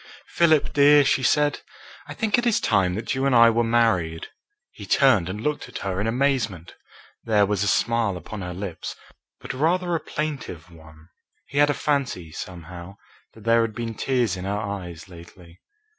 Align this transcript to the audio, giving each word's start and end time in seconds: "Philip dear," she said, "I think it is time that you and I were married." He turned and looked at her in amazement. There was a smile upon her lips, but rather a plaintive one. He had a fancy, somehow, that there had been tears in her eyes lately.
"Philip 0.29 0.73
dear," 0.73 1.05
she 1.05 1.21
said, 1.21 1.59
"I 2.07 2.15
think 2.15 2.35
it 2.39 2.47
is 2.47 2.59
time 2.59 2.95
that 2.95 3.13
you 3.13 3.27
and 3.27 3.35
I 3.35 3.51
were 3.51 3.63
married." 3.63 4.29
He 4.71 4.87
turned 4.87 5.29
and 5.29 5.39
looked 5.39 5.69
at 5.69 5.77
her 5.85 6.01
in 6.01 6.07
amazement. 6.07 6.73
There 7.23 7.45
was 7.45 7.61
a 7.63 7.67
smile 7.67 8.17
upon 8.17 8.41
her 8.41 8.51
lips, 8.51 8.95
but 9.39 9.53
rather 9.53 9.93
a 9.93 9.99
plaintive 9.99 10.71
one. 10.71 11.09
He 11.45 11.59
had 11.59 11.69
a 11.69 11.75
fancy, 11.75 12.31
somehow, 12.31 12.95
that 13.35 13.43
there 13.43 13.61
had 13.61 13.75
been 13.75 13.93
tears 13.93 14.35
in 14.35 14.45
her 14.45 14.57
eyes 14.57 15.07
lately. 15.07 15.61